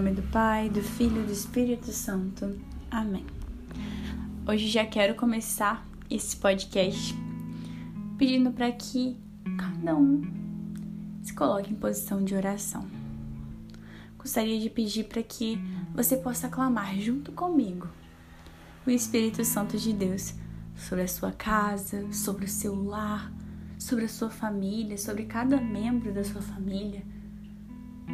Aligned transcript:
Nome 0.00 0.12
do 0.12 0.22
Pai, 0.22 0.70
do 0.70 0.80
Filho 0.80 1.20
e 1.20 1.26
do 1.26 1.32
Espírito 1.32 1.92
Santo. 1.92 2.58
Amém. 2.90 3.26
Hoje 4.48 4.66
já 4.66 4.86
quero 4.86 5.14
começar 5.14 5.86
esse 6.08 6.38
podcast 6.38 7.14
pedindo 8.16 8.50
para 8.50 8.72
que 8.72 9.18
cada 9.58 9.94
um 9.94 10.22
se 11.22 11.34
coloque 11.34 11.70
em 11.70 11.76
posição 11.76 12.24
de 12.24 12.34
oração. 12.34 12.88
Gostaria 14.16 14.58
de 14.58 14.70
pedir 14.70 15.04
para 15.04 15.22
que 15.22 15.58
você 15.94 16.16
possa 16.16 16.48
clamar 16.48 16.98
junto 16.98 17.30
comigo 17.32 17.86
o 18.86 18.90
Espírito 18.90 19.44
Santo 19.44 19.76
de 19.76 19.92
Deus 19.92 20.32
sobre 20.76 21.04
a 21.04 21.08
sua 21.08 21.32
casa, 21.32 22.10
sobre 22.10 22.46
o 22.46 22.48
seu 22.48 22.74
lar, 22.82 23.30
sobre 23.78 24.06
a 24.06 24.08
sua 24.08 24.30
família, 24.30 24.96
sobre 24.96 25.26
cada 25.26 25.60
membro 25.60 26.10
da 26.10 26.24
sua 26.24 26.40
família 26.40 27.04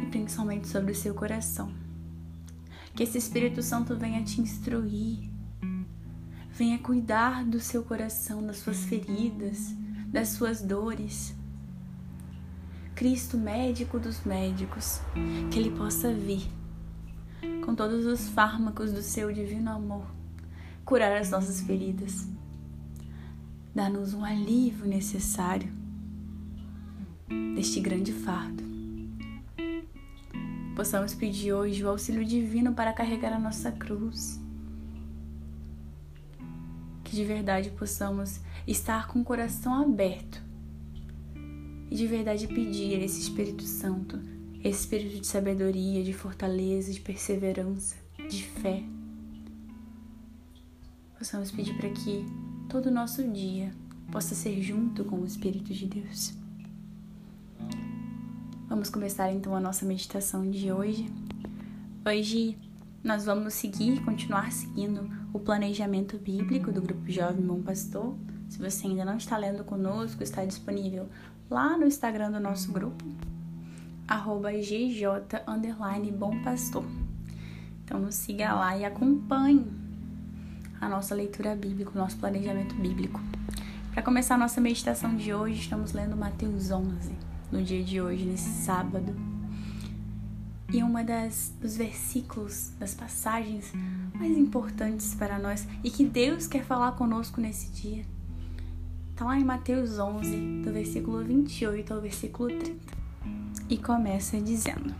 e 0.01 0.05
principalmente 0.07 0.67
sobre 0.67 0.91
o 0.91 0.95
seu 0.95 1.13
coração. 1.13 1.71
Que 2.93 3.03
esse 3.03 3.17
Espírito 3.17 3.61
Santo 3.61 3.95
venha 3.95 4.23
te 4.23 4.41
instruir, 4.41 5.29
venha 6.51 6.79
cuidar 6.79 7.45
do 7.45 7.59
seu 7.59 7.83
coração, 7.83 8.45
das 8.45 8.57
suas 8.57 8.83
feridas, 8.85 9.73
das 10.07 10.29
suas 10.29 10.61
dores. 10.61 11.35
Cristo, 12.95 13.37
médico 13.37 13.99
dos 13.99 14.23
médicos, 14.23 14.99
que 15.51 15.59
Ele 15.59 15.71
possa 15.71 16.11
vir 16.11 16.49
com 17.63 17.75
todos 17.75 18.05
os 18.05 18.27
fármacos 18.29 18.91
do 18.91 19.03
seu 19.03 19.31
divino 19.31 19.69
amor, 19.69 20.07
curar 20.83 21.15
as 21.15 21.29
nossas 21.29 21.61
feridas, 21.61 22.27
dar-nos 23.75 24.13
um 24.13 24.23
alívio 24.23 24.87
necessário 24.87 25.71
deste 27.53 27.79
grande 27.79 28.11
fardo 28.13 28.66
possamos 30.77 31.15
pedir 31.15 31.53
hoje 31.53 31.83
o 31.83 31.89
auxílio 31.89 32.23
divino 32.23 32.71
para 32.71 32.93
carregar 32.93 33.33
a 33.33 33.39
nossa 33.39 33.71
cruz. 33.71 34.39
Que 37.03 37.15
de 37.15 37.25
verdade 37.25 37.71
possamos 37.71 38.39
estar 38.67 39.07
com 39.07 39.21
o 39.21 39.23
coração 39.23 39.73
aberto 39.73 40.39
e 41.89 41.95
de 41.95 42.05
verdade 42.05 42.47
pedir 42.47 43.01
esse 43.01 43.21
Espírito 43.21 43.63
Santo, 43.63 44.21
esse 44.63 44.81
espírito 44.81 45.19
de 45.19 45.25
sabedoria, 45.25 46.03
de 46.03 46.13
fortaleza, 46.13 46.93
de 46.93 46.99
perseverança, 46.99 47.95
de 48.29 48.43
fé. 48.43 48.83
Possamos 51.17 51.49
pedir 51.49 51.75
para 51.75 51.89
que 51.89 52.23
todo 52.69 52.85
o 52.85 52.91
nosso 52.91 53.27
dia 53.27 53.73
possa 54.11 54.35
ser 54.35 54.61
junto 54.61 55.03
com 55.05 55.21
o 55.21 55.25
Espírito 55.25 55.73
de 55.73 55.87
Deus. 55.87 56.35
Vamos 58.69 58.89
começar 58.89 59.31
então 59.31 59.55
a 59.55 59.61
nossa 59.61 59.85
meditação 59.85 60.51
de 60.51 60.73
hoje. 60.73 61.09
Hoje 62.05 62.57
nós 63.01 63.23
vamos 63.23 63.53
seguir, 63.53 64.03
continuar 64.03 64.51
seguindo 64.51 65.09
o 65.31 65.39
planejamento 65.39 66.17
bíblico 66.17 66.69
do 66.69 66.81
Grupo 66.81 67.09
Jovem 67.09 67.45
Bom 67.45 67.61
Pastor. 67.61 68.13
Se 68.49 68.59
você 68.59 68.87
ainda 68.87 69.05
não 69.05 69.15
está 69.15 69.37
lendo 69.37 69.63
conosco, 69.63 70.21
está 70.21 70.43
disponível 70.43 71.07
lá 71.49 71.77
no 71.77 71.87
Instagram 71.87 72.29
do 72.29 72.41
nosso 72.41 72.69
grupo, 72.73 73.05
arroba 74.05 74.51
GJ. 74.51 75.05
Então 77.85 78.01
nos 78.01 78.15
siga 78.15 78.53
lá 78.53 78.77
e 78.77 78.83
acompanhe 78.83 79.65
a 80.81 80.89
nossa 80.89 81.15
leitura 81.15 81.55
bíblica, 81.55 81.91
o 81.95 81.97
nosso 81.97 82.17
planejamento 82.17 82.75
bíblico. 82.75 83.21
Para 83.93 84.03
começar 84.03 84.35
a 84.35 84.37
nossa 84.37 84.59
meditação 84.59 85.15
de 85.15 85.33
hoje, 85.33 85.61
estamos 85.61 85.93
lendo 85.93 86.17
Mateus 86.17 86.69
11 86.69 87.36
no 87.51 87.61
dia 87.63 87.83
de 87.83 88.01
hoje, 88.01 88.25
nesse 88.25 88.49
sábado. 88.63 89.15
E 90.71 90.83
uma 90.83 91.03
das 91.03 91.53
dos 91.61 91.77
versículos, 91.77 92.71
das 92.77 92.93
passagens 92.93 93.71
mais 94.13 94.37
importantes 94.37 95.15
para 95.15 95.39
nós 95.39 95.67
e 95.83 95.89
que 95.89 96.03
Deus 96.03 96.45
quer 96.45 96.63
falar 96.63 96.91
conosco 96.93 97.39
nesse 97.39 97.71
dia. 97.71 98.03
Está 99.11 99.25
lá 99.25 99.39
em 99.39 99.43
Mateus 99.43 99.97
11, 99.97 100.61
do 100.63 100.71
versículo 100.71 101.23
28 101.23 101.93
ao 101.93 102.01
versículo 102.01 102.49
30. 102.49 102.75
E 103.69 103.77
começa 103.77 104.39
dizendo: 104.39 104.93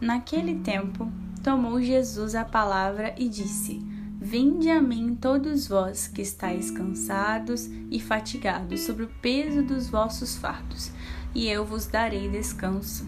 Naquele 0.00 0.56
tempo, 0.56 1.10
tomou 1.42 1.80
Jesus 1.80 2.34
a 2.34 2.44
palavra 2.44 3.14
e 3.16 3.28
disse: 3.28 3.80
Vinde 4.20 4.68
a 4.70 4.82
mim 4.82 5.14
todos 5.14 5.68
vós 5.68 6.08
que 6.08 6.22
estáis 6.22 6.70
cansados 6.70 7.66
e 7.90 8.00
fatigados 8.00 8.80
sobre 8.80 9.04
o 9.04 9.10
peso 9.20 9.62
dos 9.62 9.88
vossos 9.88 10.36
fardos, 10.36 10.90
e 11.34 11.48
eu 11.48 11.64
vos 11.64 11.86
darei 11.86 12.28
descanso. 12.28 13.06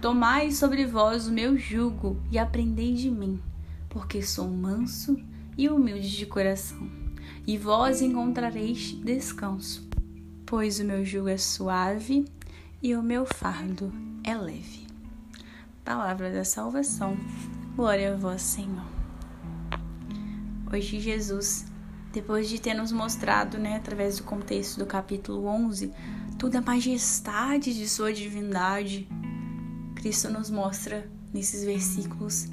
Tomai 0.00 0.52
sobre 0.52 0.84
vós 0.84 1.26
o 1.26 1.32
meu 1.32 1.56
jugo 1.56 2.20
e 2.30 2.38
aprendei 2.38 2.94
de 2.94 3.10
mim, 3.10 3.40
porque 3.88 4.20
sou 4.22 4.48
manso 4.48 5.18
e 5.56 5.68
humilde 5.68 6.16
de 6.16 6.26
coração, 6.26 6.88
e 7.46 7.56
vós 7.56 8.02
encontrareis 8.02 8.92
descanso, 8.92 9.88
pois 10.44 10.78
o 10.78 10.84
meu 10.84 11.04
jugo 11.04 11.28
é 11.28 11.38
suave 11.38 12.26
e 12.82 12.94
o 12.94 13.02
meu 13.02 13.24
fardo 13.24 13.90
é 14.22 14.36
leve. 14.36 14.86
Palavra 15.82 16.30
da 16.30 16.44
salvação, 16.44 17.16
glória 17.74 18.12
a 18.12 18.16
vós, 18.16 18.42
Senhor. 18.42 18.84
Hoje, 20.70 21.00
Jesus, 21.00 21.64
depois 22.12 22.48
de 22.48 22.60
ter 22.60 22.74
nos 22.74 22.92
mostrado, 22.92 23.56
né, 23.56 23.76
através 23.76 24.18
do 24.18 24.24
contexto 24.24 24.78
do 24.78 24.84
capítulo 24.84 25.46
11, 25.46 25.92
toda 26.38 26.58
a 26.58 26.62
majestade 26.62 27.74
de 27.74 27.88
sua 27.88 28.12
divindade, 28.12 29.08
Cristo 29.94 30.30
nos 30.30 30.50
mostra 30.50 31.08
nesses 31.32 31.64
versículos 31.64 32.48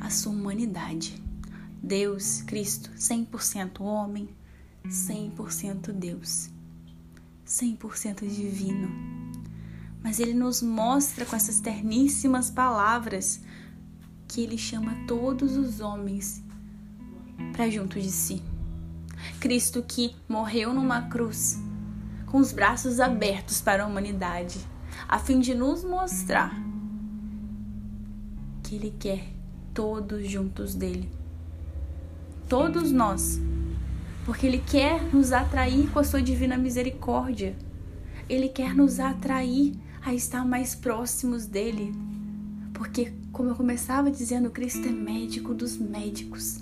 a 0.00 0.10
sua 0.10 0.32
humanidade. 0.32 1.22
Deus, 1.82 2.42
Cristo, 2.42 2.90
100% 2.96 3.80
homem, 3.80 4.28
100% 4.86 5.92
Deus, 5.92 6.50
100% 7.46 8.28
divino. 8.28 8.88
Mas 10.02 10.18
ele 10.18 10.34
nos 10.34 10.60
mostra 10.60 11.24
com 11.24 11.36
essas 11.36 11.60
terníssimas 11.60 12.50
palavras 12.50 13.40
que 14.26 14.42
ele 14.42 14.58
chama 14.58 14.94
todos 15.06 15.56
os 15.56 15.80
homens 15.80 16.42
para 17.52 17.70
junto 17.70 18.00
de 18.00 18.10
si. 18.10 18.42
Cristo 19.40 19.82
que 19.82 20.14
morreu 20.28 20.74
numa 20.74 21.02
cruz 21.02 21.58
com 22.30 22.38
os 22.38 22.52
braços 22.52 23.00
abertos 23.00 23.60
para 23.60 23.84
a 23.84 23.86
humanidade, 23.86 24.58
a 25.08 25.18
fim 25.18 25.40
de 25.40 25.54
nos 25.54 25.84
mostrar 25.84 26.54
que 28.62 28.74
Ele 28.74 28.94
quer 28.98 29.28
todos 29.72 30.28
juntos 30.28 30.74
dele. 30.74 31.10
Todos 32.48 32.92
nós. 32.92 33.40
Porque 34.24 34.46
Ele 34.46 34.58
quer 34.58 35.02
nos 35.14 35.32
atrair 35.32 35.88
com 35.90 35.98
a 35.98 36.04
sua 36.04 36.20
divina 36.20 36.56
misericórdia. 36.58 37.56
Ele 38.28 38.48
quer 38.48 38.74
nos 38.74 39.00
atrair 39.00 39.74
a 40.04 40.12
estar 40.12 40.44
mais 40.44 40.74
próximos 40.74 41.46
dele. 41.46 41.94
Porque, 42.74 43.12
como 43.32 43.48
eu 43.50 43.54
começava 43.54 44.10
dizendo, 44.10 44.50
Cristo 44.50 44.86
é 44.86 44.90
médico 44.90 45.54
dos 45.54 45.78
médicos. 45.78 46.60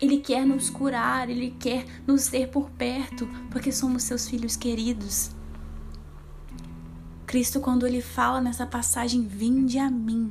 Ele 0.00 0.18
quer 0.18 0.44
nos 0.44 0.68
curar, 0.68 1.30
Ele 1.30 1.54
quer 1.58 1.86
nos 2.06 2.28
ter 2.28 2.48
por 2.48 2.70
perto, 2.70 3.26
porque 3.50 3.72
somos 3.72 4.02
seus 4.02 4.28
filhos 4.28 4.56
queridos. 4.56 5.30
Cristo, 7.26 7.60
quando 7.60 7.86
ele 7.86 8.00
fala 8.00 8.40
nessa 8.40 8.64
passagem, 8.64 9.26
vinde 9.26 9.78
a 9.80 9.90
mim, 9.90 10.30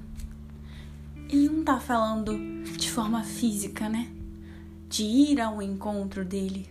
ele 1.29 1.50
não 1.50 1.59
está 1.59 1.77
falando 1.77 2.38
de 2.77 2.89
forma 2.89 3.21
física, 3.21 3.89
né? 3.89 4.09
De 4.88 5.03
ir 5.03 5.41
ao 5.41 5.62
encontro 5.62 6.23
dele, 6.23 6.69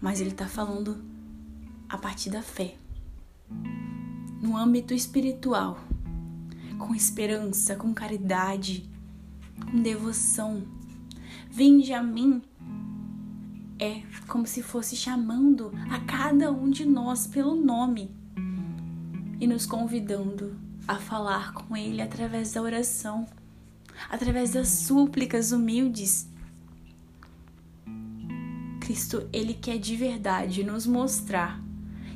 mas 0.00 0.20
ele 0.20 0.30
está 0.30 0.46
falando 0.46 1.04
a 1.88 1.98
partir 1.98 2.30
da 2.30 2.40
fé, 2.40 2.74
no 4.40 4.56
âmbito 4.56 4.94
espiritual, 4.94 5.78
com 6.78 6.94
esperança, 6.94 7.76
com 7.76 7.92
caridade, 7.92 8.88
com 9.70 9.82
devoção 9.82 10.62
Vinde 11.54 11.92
a 11.92 12.02
mim 12.02 12.40
é 13.78 14.00
como 14.26 14.46
se 14.46 14.62
fosse 14.62 14.96
chamando 14.96 15.70
a 15.90 16.00
cada 16.00 16.50
um 16.50 16.70
de 16.70 16.86
nós 16.86 17.26
pelo 17.26 17.54
nome 17.54 18.10
e 19.38 19.46
nos 19.46 19.66
convidando 19.66 20.58
a 20.88 20.94
falar 20.96 21.52
com 21.52 21.76
Ele 21.76 22.00
através 22.00 22.54
da 22.54 22.62
oração, 22.62 23.26
através 24.08 24.52
das 24.54 24.68
súplicas 24.68 25.52
humildes. 25.52 26.26
Cristo, 28.80 29.28
Ele 29.30 29.52
quer 29.52 29.76
de 29.76 29.94
verdade 29.94 30.64
nos 30.64 30.86
mostrar 30.86 31.62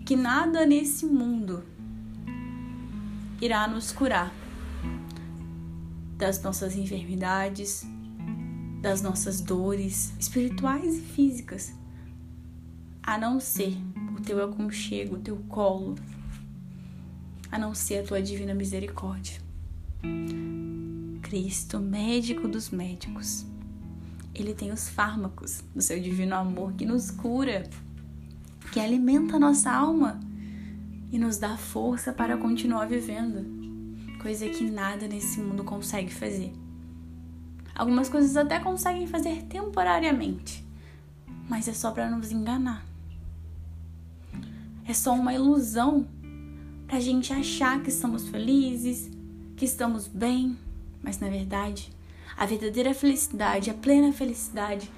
que 0.06 0.16
nada 0.16 0.64
nesse 0.64 1.04
mundo 1.04 1.62
irá 3.38 3.68
nos 3.68 3.92
curar 3.92 4.32
das 6.16 6.42
nossas 6.42 6.74
enfermidades, 6.74 7.86
das 8.86 9.02
nossas 9.02 9.40
dores 9.40 10.14
espirituais 10.16 10.98
e 10.98 11.00
físicas, 11.00 11.74
a 13.02 13.18
não 13.18 13.40
ser 13.40 13.76
o 14.16 14.20
teu 14.22 14.44
aconchego, 14.44 15.16
o 15.16 15.18
teu 15.18 15.38
colo, 15.48 15.96
a 17.50 17.58
não 17.58 17.74
ser 17.74 17.98
a 17.98 18.02
tua 18.04 18.22
divina 18.22 18.54
misericórdia. 18.54 19.40
Cristo, 21.20 21.80
médico 21.80 22.46
dos 22.46 22.70
médicos, 22.70 23.44
ele 24.32 24.54
tem 24.54 24.70
os 24.70 24.88
fármacos 24.88 25.64
do 25.74 25.82
seu 25.82 25.98
divino 25.98 26.36
amor 26.36 26.72
que 26.74 26.86
nos 26.86 27.10
cura, 27.10 27.68
que 28.70 28.78
alimenta 28.78 29.34
a 29.34 29.40
nossa 29.40 29.68
alma 29.68 30.20
e 31.10 31.18
nos 31.18 31.38
dá 31.38 31.56
força 31.56 32.12
para 32.12 32.36
continuar 32.36 32.86
vivendo, 32.86 33.44
coisa 34.22 34.48
que 34.48 34.62
nada 34.62 35.08
nesse 35.08 35.40
mundo 35.40 35.64
consegue 35.64 36.14
fazer. 36.14 36.52
Algumas 37.76 38.08
coisas 38.08 38.34
até 38.38 38.58
conseguem 38.58 39.06
fazer 39.06 39.42
temporariamente, 39.42 40.66
mas 41.46 41.68
é 41.68 41.74
só 41.74 41.90
para 41.90 42.10
nos 42.10 42.32
enganar. 42.32 42.86
É 44.86 44.94
só 44.94 45.12
uma 45.12 45.34
ilusão 45.34 46.08
para 46.86 46.96
a 46.96 47.00
gente 47.00 47.34
achar 47.34 47.82
que 47.82 47.90
estamos 47.90 48.28
felizes, 48.28 49.10
que 49.56 49.66
estamos 49.66 50.08
bem, 50.08 50.56
mas 51.02 51.18
na 51.18 51.28
verdade, 51.28 51.92
a 52.34 52.46
verdadeira 52.46 52.94
felicidade, 52.94 53.68
a 53.68 53.74
plena 53.74 54.10
felicidade 54.10 54.90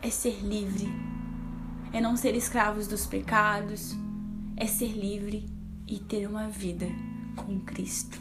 é 0.00 0.08
ser 0.08 0.44
livre, 0.44 0.88
é 1.92 2.00
não 2.00 2.16
ser 2.16 2.36
escravos 2.36 2.86
dos 2.86 3.04
pecados, 3.04 3.96
é 4.56 4.66
ser 4.66 4.92
livre 4.92 5.44
e 5.88 5.98
ter 5.98 6.28
uma 6.28 6.48
vida 6.48 6.86
com 7.34 7.58
Cristo. 7.60 8.20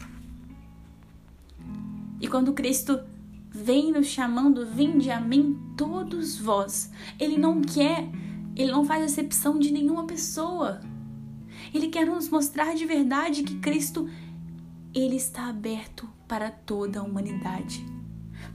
E 2.19 2.27
quando 2.27 2.53
Cristo 2.53 2.99
vem 3.55 3.89
nos 3.89 4.07
chamando, 4.07 4.65
vinde 4.65 5.09
a 5.09 5.21
mim 5.21 5.57
todos 5.77 6.37
vós, 6.37 6.91
Ele 7.17 7.37
não 7.37 7.61
quer, 7.61 8.05
Ele 8.53 8.71
não 8.71 8.83
faz 8.83 9.03
acepção 9.03 9.57
de 9.57 9.71
nenhuma 9.71 10.05
pessoa. 10.05 10.81
Ele 11.73 11.87
quer 11.87 12.05
nos 12.05 12.29
mostrar 12.29 12.75
de 12.75 12.85
verdade 12.85 13.43
que 13.43 13.59
Cristo, 13.59 14.09
Ele 14.93 15.15
está 15.15 15.47
aberto 15.47 16.09
para 16.27 16.51
toda 16.51 16.99
a 16.99 17.03
humanidade 17.03 17.85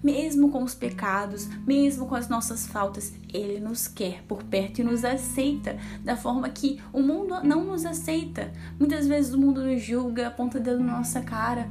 mesmo 0.03 0.51
com 0.51 0.63
os 0.63 0.75
pecados, 0.75 1.47
mesmo 1.67 2.07
com 2.07 2.15
as 2.15 2.29
nossas 2.29 2.67
faltas, 2.67 3.13
Ele 3.33 3.61
nos 3.61 3.87
quer 3.87 4.23
por 4.23 4.43
perto 4.45 4.81
e 4.81 4.85
nos 4.85 5.05
aceita 5.05 5.77
da 6.03 6.17
forma 6.17 6.49
que 6.49 6.81
o 6.93 7.03
mundo 7.03 7.43
não 7.43 7.65
nos 7.65 7.85
aceita. 7.85 8.53
Muitas 8.79 9.07
vezes 9.07 9.35
o 9.35 9.39
mundo 9.39 9.63
nos 9.63 9.83
julga, 9.83 10.29
aponta 10.29 10.59
dedo 10.59 10.83
na 10.83 10.99
nossa 10.99 11.21
cara 11.21 11.69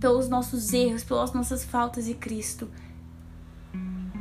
pelos 0.00 0.28
nossos 0.28 0.72
erros, 0.72 1.02
pelas 1.02 1.32
nossas 1.32 1.64
faltas 1.64 2.08
e 2.08 2.14
Cristo. 2.14 2.68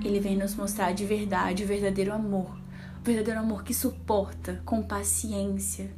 Ele 0.03 0.19
vem 0.19 0.37
nos 0.37 0.55
mostrar 0.55 0.91
de 0.93 1.05
verdade 1.05 1.63
o 1.63 1.67
verdadeiro 1.67 2.13
amor, 2.13 2.57
o 3.01 3.03
verdadeiro 3.03 3.39
amor 3.39 3.63
que 3.63 3.73
suporta 3.73 4.61
com 4.65 4.81
paciência. 4.81 5.91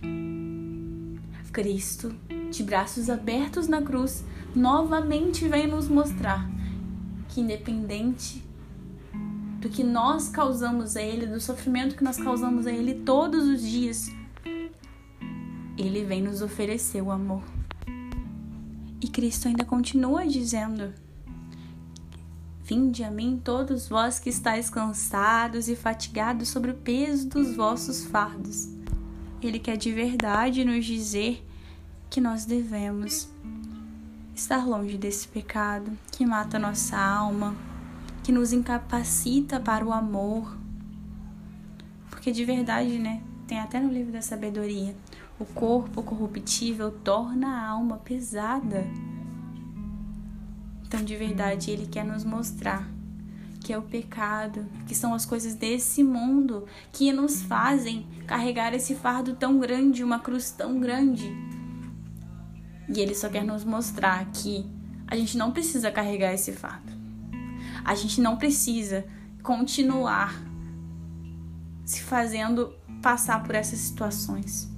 Cristo, 1.51 2.15
de 2.51 2.63
braços 2.63 3.09
abertos 3.09 3.67
na 3.67 3.81
cruz, 3.81 4.23
novamente 4.55 5.47
vem 5.47 5.67
nos 5.67 5.87
mostrar 5.87 6.49
que 7.27 7.41
independente 7.41 8.43
do 9.59 9.69
que 9.69 9.83
nós 9.83 10.29
causamos 10.29 10.95
a 10.95 11.01
ele, 11.01 11.25
do 11.25 11.39
sofrimento 11.39 11.95
que 11.95 12.03
nós 12.03 12.17
causamos 12.17 12.65
a 12.65 12.71
ele 12.71 12.93
todos 12.93 13.45
os 13.45 13.61
dias, 13.61 14.09
ele 15.77 16.03
vem 16.05 16.21
nos 16.21 16.41
oferecer 16.41 17.01
o 17.01 17.11
amor. 17.11 17.43
E 19.01 19.07
Cristo 19.07 19.47
ainda 19.47 19.63
continua 19.63 20.27
dizendo: 20.27 20.93
Vinde 22.63 23.03
a 23.03 23.09
mim 23.09 23.41
todos 23.43 23.87
vós 23.87 24.19
que 24.19 24.29
estáis 24.29 24.69
cansados 24.69 25.67
e 25.69 25.75
fatigados 25.75 26.49
sobre 26.49 26.71
o 26.71 26.75
peso 26.75 27.27
dos 27.27 27.55
vossos 27.55 28.05
fardos. 28.05 28.69
Ele 29.41 29.57
quer 29.57 29.77
de 29.77 29.91
verdade 29.91 30.65
nos 30.65 30.85
dizer 30.85 31.43
que 32.09 32.19
nós 32.19 32.45
devemos 32.45 33.29
estar 34.35 34.67
longe 34.67 34.97
desse 34.97 35.27
pecado 35.27 35.97
que 36.11 36.25
mata 36.25 36.59
nossa 36.59 36.97
alma, 36.97 37.55
que 38.23 38.31
nos 38.31 38.51
incapacita 38.51 39.59
para 39.59 39.85
o 39.85 39.93
amor. 39.93 40.57
Porque 42.09 42.31
de 42.31 42.43
verdade, 42.43 42.99
né? 42.99 43.23
Tem 43.47 43.59
até 43.59 43.79
no 43.79 43.91
livro 43.91 44.11
da 44.11 44.21
sabedoria: 44.21 44.95
o 45.39 45.45
corpo 45.45 46.03
corruptível 46.03 46.91
torna 46.91 47.47
a 47.47 47.67
alma 47.67 47.97
pesada. 47.97 48.85
Então, 50.85 51.03
de 51.03 51.15
verdade, 51.15 51.71
ele 51.71 51.87
quer 51.87 52.03
nos 52.03 52.23
mostrar 52.23 52.87
que 53.61 53.73
é 53.73 53.77
o 53.77 53.81
pecado, 53.81 54.65
que 54.87 54.95
são 54.95 55.13
as 55.13 55.25
coisas 55.25 55.53
desse 55.53 56.03
mundo 56.03 56.65
que 56.91 57.11
nos 57.11 57.41
fazem 57.41 58.07
carregar 58.25 58.73
esse 58.73 58.95
fardo 58.95 59.35
tão 59.35 59.59
grande, 59.59 60.03
uma 60.03 60.19
cruz 60.19 60.49
tão 60.49 60.79
grande 60.79 61.29
e 62.91 62.99
ele 62.99 63.13
só 63.13 63.29
quer 63.29 63.43
nos 63.43 63.63
mostrar 63.63 64.25
que 64.31 64.65
a 65.07 65.15
gente 65.15 65.37
não 65.37 65.51
precisa 65.51 65.91
carregar 65.91 66.33
esse 66.33 66.51
fardo. 66.51 66.91
A 67.85 67.93
gente 67.95 68.19
não 68.19 68.35
precisa 68.35 69.05
continuar 69.43 70.33
se 71.85 72.01
fazendo 72.01 72.73
passar 73.01 73.43
por 73.43 73.55
essas 73.55 73.79
situações. 73.79 74.69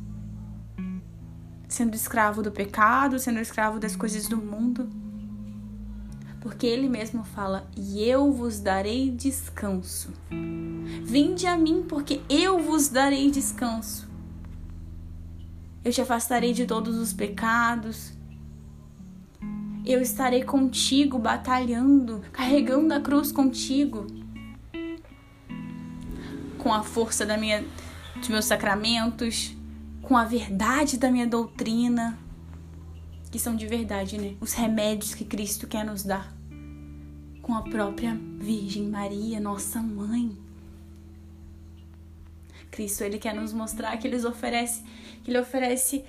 Sendo 1.82 1.96
escravo 1.96 2.44
do 2.44 2.52
pecado, 2.52 3.18
sendo 3.18 3.40
escravo 3.40 3.80
das 3.80 3.96
coisas 3.96 4.28
do 4.28 4.38
mundo. 4.38 4.88
Porque 6.40 6.68
ele 6.68 6.88
mesmo 6.88 7.24
fala: 7.24 7.68
E 7.76 8.04
eu 8.04 8.32
vos 8.32 8.60
darei 8.60 9.10
descanso. 9.10 10.14
Vinde 11.04 11.48
a 11.48 11.58
mim, 11.58 11.84
porque 11.90 12.22
eu 12.30 12.60
vos 12.60 12.88
darei 12.88 13.32
descanso. 13.32 14.08
Eu 15.84 15.92
te 15.92 16.00
afastarei 16.00 16.54
de 16.54 16.68
todos 16.68 17.00
os 17.00 17.14
pecados. 17.14 18.14
Eu 19.84 20.04
estarei 20.04 20.44
contigo, 20.44 21.18
batalhando, 21.18 22.22
carregando 22.32 22.94
a 22.94 23.00
cruz 23.00 23.32
contigo. 23.32 24.06
Com 26.60 26.72
a 26.72 26.84
força 26.84 27.26
da 27.26 27.38
minha, 27.38 27.66
dos 28.18 28.30
meus 28.30 28.46
sacramentos, 28.46 29.56
com 30.02 30.18
a 30.18 30.26
verdade 30.26 30.98
da 30.98 31.12
minha 31.12 31.28
doutrina, 31.28 32.18
que 33.30 33.40
são 33.40 33.56
de 33.56 33.68
verdade, 33.68 34.18
né? 34.18 34.36
Os 34.42 34.54
remédios 34.54 35.14
que 35.14 35.24
Cristo 35.24 35.68
quer 35.68 35.86
nos 35.86 36.04
dar. 36.04 36.36
Com 37.42 37.54
a 37.56 37.62
própria 37.62 38.18
Virgem 38.38 38.88
Maria, 38.88 39.40
nossa 39.40 39.82
mãe. 39.82 40.38
Cristo, 42.70 43.04
ele 43.04 43.18
quer 43.18 43.34
nos 43.34 43.54
mostrar 43.54 43.96
que 43.98 44.08
ele 44.08 44.26
oferece, 44.26 44.84
que 45.24 45.32
ele 45.32 45.40
oferece 45.40 46.04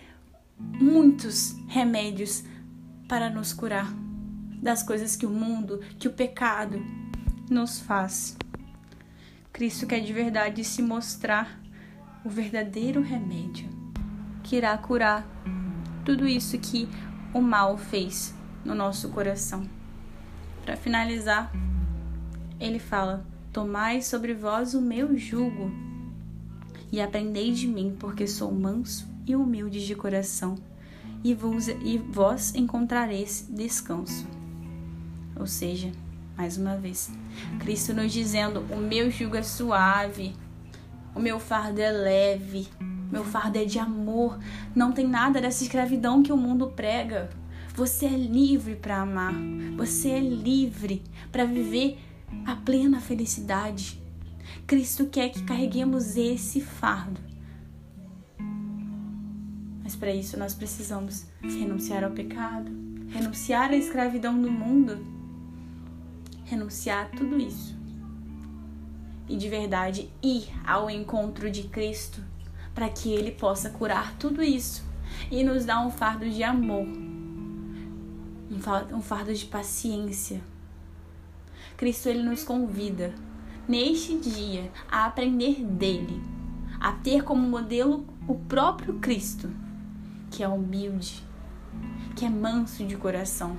muitos 0.58 1.56
remédios 1.68 2.44
para 3.08 3.28
nos 3.28 3.52
curar 3.52 3.92
das 4.62 4.82
coisas 4.82 5.16
que 5.16 5.26
o 5.26 5.30
mundo, 5.30 5.80
que 5.98 6.06
o 6.06 6.12
pecado 6.12 6.80
nos 7.50 7.80
faz. 7.80 8.36
Cristo 9.52 9.86
quer 9.86 10.00
de 10.00 10.12
verdade 10.12 10.64
se 10.64 10.80
mostrar 10.82 11.60
o 12.24 12.28
verdadeiro 12.28 13.02
remédio 13.02 13.71
que 14.42 14.56
irá 14.56 14.76
curar 14.76 15.26
tudo 16.04 16.26
isso 16.26 16.58
que 16.58 16.88
o 17.32 17.40
mal 17.40 17.78
fez 17.78 18.34
no 18.64 18.74
nosso 18.74 19.08
coração. 19.08 19.68
Para 20.64 20.76
finalizar, 20.76 21.52
ele 22.60 22.78
fala: 22.78 23.24
Tomai 23.52 24.02
sobre 24.02 24.34
vós 24.34 24.74
o 24.74 24.80
meu 24.80 25.16
jugo 25.16 25.70
e 26.90 27.00
aprendei 27.00 27.52
de 27.52 27.66
mim, 27.66 27.96
porque 27.98 28.26
sou 28.26 28.52
manso 28.52 29.08
e 29.26 29.34
humilde 29.34 29.84
de 29.86 29.94
coração, 29.94 30.56
e 31.24 31.34
vos, 31.34 31.68
e 31.68 31.98
vós 31.98 32.54
encontrareis 32.54 33.48
descanso. 33.50 34.26
Ou 35.38 35.46
seja, 35.46 35.90
mais 36.36 36.56
uma 36.56 36.76
vez, 36.76 37.10
Cristo 37.60 37.94
nos 37.94 38.12
dizendo: 38.12 38.60
o 38.70 38.76
meu 38.76 39.10
jugo 39.10 39.36
é 39.36 39.42
suave, 39.42 40.34
o 41.14 41.20
meu 41.20 41.40
fardo 41.40 41.80
é 41.80 41.90
leve, 41.90 42.68
meu 43.12 43.22
fardo 43.22 43.58
é 43.58 43.64
de 43.66 43.78
amor. 43.78 44.38
Não 44.74 44.90
tem 44.90 45.06
nada 45.06 45.38
dessa 45.38 45.62
escravidão 45.62 46.22
que 46.22 46.32
o 46.32 46.36
mundo 46.36 46.68
prega. 46.68 47.28
Você 47.74 48.06
é 48.06 48.16
livre 48.16 48.74
para 48.74 49.02
amar, 49.02 49.34
você 49.76 50.10
é 50.10 50.20
livre 50.20 51.02
para 51.30 51.44
viver 51.44 51.98
a 52.46 52.56
plena 52.56 53.00
felicidade. 53.00 54.02
Cristo 54.66 55.06
quer 55.06 55.28
que 55.28 55.42
carreguemos 55.42 56.16
esse 56.16 56.60
fardo. 56.60 57.20
Mas 59.82 59.94
para 59.94 60.14
isso 60.14 60.38
nós 60.38 60.54
precisamos 60.54 61.26
renunciar 61.42 62.04
ao 62.04 62.10
pecado, 62.10 62.70
renunciar 63.08 63.70
à 63.70 63.76
escravidão 63.76 64.40
do 64.40 64.50
mundo, 64.50 65.04
renunciar 66.44 67.06
a 67.06 67.16
tudo 67.16 67.38
isso. 67.38 67.76
E 69.28 69.36
de 69.36 69.48
verdade 69.48 70.10
ir 70.22 70.48
ao 70.66 70.90
encontro 70.90 71.50
de 71.50 71.64
Cristo 71.64 72.22
para 72.74 72.88
que 72.88 73.12
ele 73.12 73.32
possa 73.32 73.70
curar 73.70 74.14
tudo 74.16 74.42
isso 74.42 74.84
e 75.30 75.44
nos 75.44 75.64
dar 75.64 75.80
um 75.80 75.90
fardo 75.90 76.28
de 76.28 76.42
amor, 76.42 76.86
um 78.92 79.00
fardo 79.00 79.34
de 79.34 79.44
paciência. 79.46 80.40
Cristo 81.76 82.08
ele 82.08 82.22
nos 82.22 82.44
convida 82.44 83.14
neste 83.68 84.16
dia 84.18 84.70
a 84.90 85.06
aprender 85.06 85.64
dele, 85.64 86.22
a 86.80 86.92
ter 86.92 87.22
como 87.22 87.48
modelo 87.48 88.06
o 88.26 88.34
próprio 88.34 88.94
Cristo, 89.00 89.50
que 90.30 90.42
é 90.42 90.48
humilde, 90.48 91.22
que 92.16 92.24
é 92.24 92.30
manso 92.30 92.84
de 92.84 92.96
coração, 92.96 93.56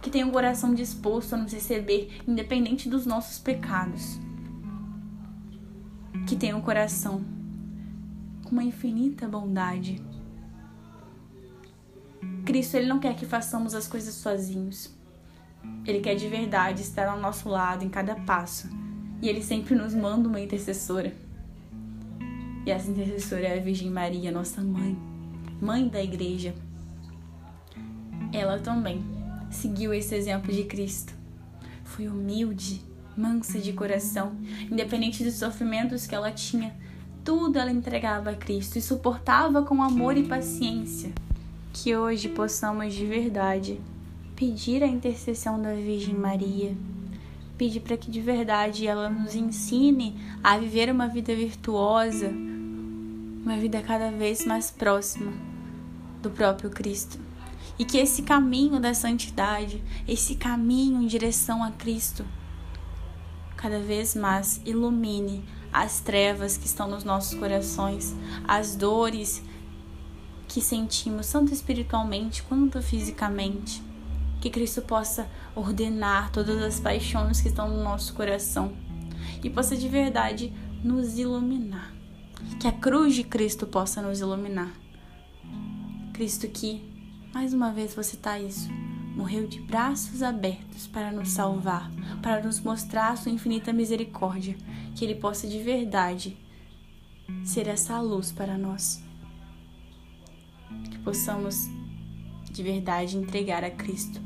que 0.00 0.10
tem 0.10 0.24
um 0.24 0.30
coração 0.30 0.74
disposto 0.74 1.34
a 1.34 1.38
nos 1.38 1.52
receber 1.52 2.20
independente 2.26 2.88
dos 2.88 3.06
nossos 3.06 3.38
pecados, 3.38 4.18
que 6.26 6.36
tem 6.36 6.54
um 6.54 6.60
coração 6.60 7.33
uma 8.54 8.62
infinita 8.62 9.26
bondade. 9.26 10.00
Cristo 12.46 12.76
ele 12.76 12.86
não 12.86 13.00
quer 13.00 13.16
que 13.16 13.26
façamos 13.26 13.74
as 13.74 13.88
coisas 13.88 14.14
sozinhos. 14.14 14.94
Ele 15.84 15.98
quer 15.98 16.14
de 16.14 16.28
verdade 16.28 16.80
estar 16.80 17.08
ao 17.08 17.18
nosso 17.18 17.48
lado 17.48 17.84
em 17.84 17.88
cada 17.88 18.14
passo. 18.14 18.68
E 19.20 19.28
ele 19.28 19.42
sempre 19.42 19.74
nos 19.74 19.92
manda 19.92 20.28
uma 20.28 20.40
intercessora. 20.40 21.12
E 22.64 22.70
essa 22.70 22.88
intercessora 22.88 23.42
é 23.42 23.58
a 23.58 23.62
Virgem 23.62 23.90
Maria, 23.90 24.30
nossa 24.30 24.62
mãe, 24.62 24.96
mãe 25.60 25.88
da 25.88 26.00
igreja. 26.00 26.54
Ela 28.32 28.60
também 28.60 29.04
seguiu 29.50 29.92
esse 29.92 30.14
exemplo 30.14 30.52
de 30.52 30.62
Cristo. 30.62 31.12
Foi 31.82 32.06
humilde, 32.06 32.80
mansa 33.16 33.58
de 33.58 33.72
coração, 33.72 34.36
independente 34.70 35.24
dos 35.24 35.34
sofrimentos 35.34 36.06
que 36.06 36.14
ela 36.14 36.30
tinha, 36.30 36.72
tudo 37.24 37.58
ela 37.58 37.72
entregava 37.72 38.30
a 38.30 38.36
Cristo 38.36 38.76
e 38.76 38.82
suportava 38.82 39.62
com 39.62 39.82
amor 39.82 40.16
e 40.16 40.24
paciência. 40.24 41.10
Que 41.72 41.96
hoje 41.96 42.28
possamos 42.28 42.94
de 42.94 43.06
verdade 43.06 43.80
pedir 44.36 44.82
a 44.82 44.86
intercessão 44.86 45.60
da 45.60 45.72
Virgem 45.72 46.14
Maria, 46.14 46.76
pedir 47.56 47.80
para 47.80 47.96
que 47.96 48.10
de 48.10 48.20
verdade 48.20 48.86
ela 48.86 49.08
nos 49.08 49.34
ensine 49.34 50.14
a 50.42 50.58
viver 50.58 50.90
uma 50.90 51.08
vida 51.08 51.34
virtuosa, 51.34 52.28
uma 52.28 53.56
vida 53.56 53.80
cada 53.80 54.10
vez 54.10 54.44
mais 54.44 54.70
próxima 54.70 55.32
do 56.22 56.30
próprio 56.30 56.68
Cristo. 56.68 57.18
E 57.78 57.84
que 57.84 57.98
esse 57.98 58.22
caminho 58.22 58.78
da 58.78 58.92
santidade, 58.92 59.82
esse 60.06 60.34
caminho 60.36 61.02
em 61.02 61.06
direção 61.06 61.64
a 61.64 61.70
Cristo, 61.70 62.24
cada 63.56 63.80
vez 63.80 64.14
mais 64.14 64.60
ilumine 64.64 65.42
as 65.74 65.98
trevas 65.98 66.56
que 66.56 66.66
estão 66.66 66.88
nos 66.88 67.02
nossos 67.02 67.36
corações, 67.36 68.14
as 68.46 68.76
dores 68.76 69.42
que 70.46 70.60
sentimos, 70.60 71.32
tanto 71.32 71.52
espiritualmente 71.52 72.44
quanto 72.44 72.80
fisicamente. 72.80 73.82
Que 74.40 74.50
Cristo 74.50 74.82
possa 74.82 75.28
ordenar 75.56 76.30
todas 76.30 76.62
as 76.62 76.78
paixões 76.78 77.40
que 77.40 77.48
estão 77.48 77.68
no 77.68 77.82
nosso 77.82 78.14
coração 78.14 78.72
e 79.42 79.50
possa 79.50 79.76
de 79.76 79.88
verdade 79.88 80.52
nos 80.84 81.18
iluminar. 81.18 81.92
Que 82.60 82.68
a 82.68 82.72
cruz 82.72 83.14
de 83.14 83.24
Cristo 83.24 83.66
possa 83.66 84.00
nos 84.00 84.20
iluminar. 84.20 84.72
Cristo 86.12 86.46
que, 86.46 86.84
mais 87.34 87.52
uma 87.52 87.72
vez 87.72 87.94
você 87.94 88.14
está 88.14 88.38
isso, 88.38 88.68
morreu 89.14 89.46
de 89.46 89.60
braços 89.60 90.22
abertos 90.22 90.86
para 90.86 91.12
nos 91.12 91.30
salvar, 91.30 91.90
para 92.20 92.42
nos 92.42 92.60
mostrar 92.60 93.16
sua 93.16 93.30
infinita 93.30 93.72
misericórdia, 93.72 94.56
que 94.94 95.04
ele 95.04 95.14
possa 95.14 95.46
de 95.46 95.62
verdade 95.62 96.36
ser 97.44 97.68
essa 97.68 98.00
luz 98.00 98.32
para 98.32 98.58
nós. 98.58 99.02
Que 100.90 100.98
possamos 100.98 101.68
de 102.50 102.62
verdade 102.62 103.16
entregar 103.16 103.62
a 103.64 103.70
Cristo 103.70 104.20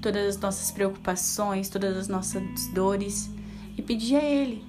todas 0.00 0.36
as 0.36 0.40
nossas 0.40 0.70
preocupações, 0.70 1.68
todas 1.68 1.96
as 1.96 2.08
nossas 2.08 2.42
dores 2.74 3.30
e 3.76 3.82
pedir 3.82 4.16
a 4.16 4.24
Ele: 4.24 4.64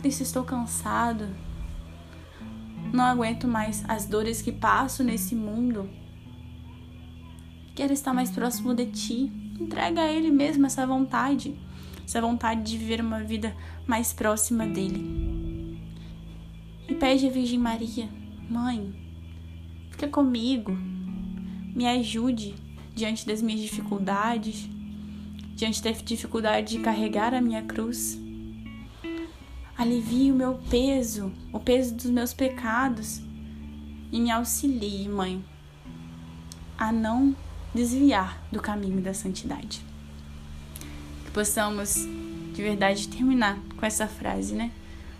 Cristo, 0.00 0.22
estou 0.22 0.44
cansado, 0.44 1.28
não 2.92 3.04
aguento 3.04 3.46
mais 3.46 3.84
as 3.88 4.06
dores 4.06 4.40
que 4.42 4.52
passo 4.52 5.02
nesse 5.02 5.34
mundo 5.34 5.88
Quero 7.74 7.92
estar 7.92 8.12
mais 8.12 8.30
próximo 8.30 8.74
de 8.74 8.86
ti. 8.86 9.32
Entrega 9.58 10.02
a 10.02 10.12
Ele 10.12 10.30
mesmo 10.30 10.66
essa 10.66 10.86
vontade, 10.86 11.56
essa 12.04 12.20
vontade 12.20 12.62
de 12.62 12.76
viver 12.76 13.00
uma 13.00 13.20
vida 13.20 13.56
mais 13.86 14.12
próxima 14.12 14.66
dele. 14.66 15.80
E 16.88 16.94
pede 16.94 17.26
a 17.26 17.30
Virgem 17.30 17.58
Maria, 17.58 18.08
Mãe, 18.50 18.92
fica 19.90 20.08
comigo, 20.08 20.72
me 21.74 21.86
ajude 21.86 22.54
diante 22.94 23.26
das 23.26 23.40
minhas 23.40 23.60
dificuldades, 23.60 24.68
diante 25.54 25.82
da 25.82 25.92
dificuldade 25.92 26.76
de 26.76 26.82
carregar 26.82 27.32
a 27.32 27.40
minha 27.40 27.62
cruz. 27.62 28.20
Alivie 29.78 30.30
o 30.30 30.34
meu 30.34 30.60
peso, 30.68 31.32
o 31.52 31.58
peso 31.58 31.94
dos 31.94 32.10
meus 32.10 32.34
pecados 32.34 33.22
e 34.10 34.20
me 34.20 34.30
auxilie, 34.30 35.08
Mãe, 35.08 35.42
a 36.76 36.92
não 36.92 37.34
desviar 37.74 38.42
do 38.50 38.60
caminho 38.60 39.00
da 39.00 39.14
santidade. 39.14 39.84
Que 41.24 41.30
possamos 41.30 42.06
de 42.52 42.62
verdade 42.62 43.08
terminar 43.08 43.58
com 43.76 43.86
essa 43.86 44.06
frase, 44.06 44.54
né? 44.54 44.70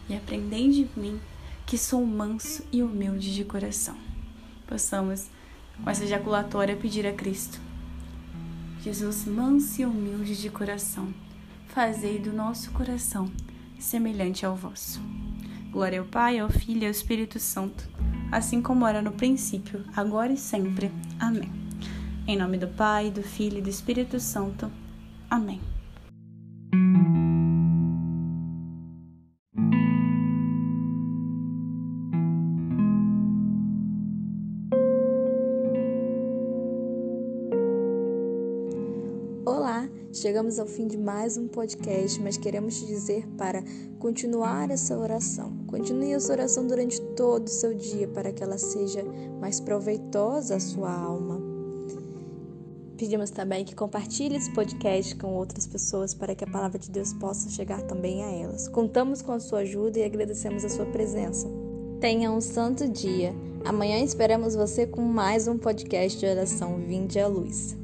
E 0.08 0.14
aprendei 0.14 0.68
de 0.70 0.88
mim 0.96 1.18
que 1.66 1.78
sou 1.78 2.04
manso 2.04 2.64
e 2.72 2.82
humilde 2.82 3.34
de 3.34 3.44
coração. 3.44 3.96
Possamos, 4.66 5.28
com 5.82 5.88
essa 5.88 6.04
ejaculatória, 6.04 6.76
pedir 6.76 7.06
a 7.06 7.12
Cristo. 7.12 7.60
Jesus, 8.82 9.24
manso 9.24 9.80
e 9.80 9.86
humilde 9.86 10.36
de 10.36 10.50
coração, 10.50 11.14
fazei 11.68 12.18
do 12.18 12.32
nosso 12.32 12.70
coração 12.72 13.30
semelhante 13.78 14.44
ao 14.44 14.56
vosso. 14.56 15.00
Glória 15.70 16.00
ao 16.00 16.06
Pai, 16.06 16.38
ao 16.38 16.50
Filho 16.50 16.82
e 16.82 16.86
ao 16.86 16.90
Espírito 16.90 17.38
Santo, 17.38 17.88
assim 18.30 18.60
como 18.60 18.86
era 18.86 19.00
no 19.00 19.12
princípio, 19.12 19.84
agora 19.94 20.32
e 20.32 20.36
sempre. 20.36 20.90
Amém. 21.18 21.51
Em 22.24 22.36
nome 22.36 22.56
do 22.56 22.68
Pai, 22.68 23.10
do 23.10 23.20
Filho 23.20 23.58
e 23.58 23.60
do 23.60 23.68
Espírito 23.68 24.20
Santo. 24.20 24.70
Amém. 25.28 25.60
Olá, 39.44 39.88
chegamos 40.12 40.60
ao 40.60 40.66
fim 40.66 40.86
de 40.86 40.96
mais 40.96 41.36
um 41.36 41.48
podcast, 41.48 42.22
mas 42.22 42.36
queremos 42.36 42.78
te 42.78 42.86
dizer 42.86 43.26
para 43.36 43.64
continuar 43.98 44.70
essa 44.70 44.96
oração. 44.96 45.56
Continue 45.66 46.12
essa 46.12 46.32
oração 46.32 46.68
durante 46.68 47.00
todo 47.16 47.48
o 47.48 47.50
seu 47.50 47.74
dia 47.74 48.06
para 48.06 48.32
que 48.32 48.44
ela 48.44 48.58
seja 48.58 49.02
mais 49.40 49.58
proveitosa 49.58 50.54
à 50.54 50.60
sua 50.60 50.92
alma. 50.92 51.51
Pedimos 53.02 53.30
também 53.30 53.64
que 53.64 53.74
compartilhe 53.74 54.36
esse 54.36 54.48
podcast 54.52 55.16
com 55.16 55.34
outras 55.34 55.66
pessoas 55.66 56.14
para 56.14 56.36
que 56.36 56.44
a 56.44 56.46
palavra 56.46 56.78
de 56.78 56.88
Deus 56.88 57.12
possa 57.12 57.50
chegar 57.50 57.82
também 57.82 58.22
a 58.22 58.30
elas. 58.30 58.68
Contamos 58.68 59.20
com 59.20 59.32
a 59.32 59.40
sua 59.40 59.58
ajuda 59.58 59.98
e 59.98 60.04
agradecemos 60.04 60.64
a 60.64 60.68
sua 60.68 60.86
presença. 60.86 61.50
Tenha 62.00 62.30
um 62.30 62.40
santo 62.40 62.88
dia. 62.88 63.34
Amanhã 63.64 63.98
esperamos 63.98 64.54
você 64.54 64.86
com 64.86 65.02
mais 65.02 65.48
um 65.48 65.58
podcast 65.58 66.16
de 66.16 66.26
oração 66.26 66.76
Vinde 66.76 67.18
à 67.18 67.26
Luz. 67.26 67.81